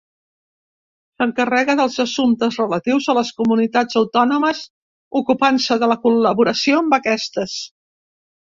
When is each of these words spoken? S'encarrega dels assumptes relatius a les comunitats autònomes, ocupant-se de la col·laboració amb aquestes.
S'encarrega 1.23 1.75
dels 1.79 1.97
assumptes 2.03 2.57
relatius 2.61 3.09
a 3.13 3.15
les 3.19 3.31
comunitats 3.41 3.99
autònomes, 4.01 4.65
ocupant-se 5.23 5.79
de 5.85 5.91
la 5.93 5.99
col·laboració 6.07 6.81
amb 6.81 6.99
aquestes. 7.01 7.59